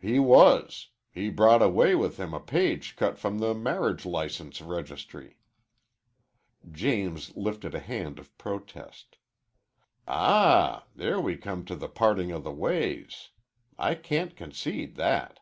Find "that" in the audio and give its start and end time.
14.96-15.40